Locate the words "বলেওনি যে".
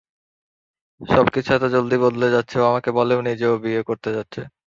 2.97-3.45